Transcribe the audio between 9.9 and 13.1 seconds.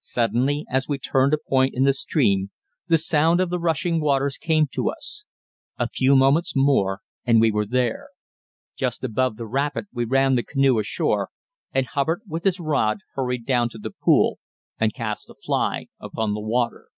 we ran the canoe ashore, and Hubbard with his rod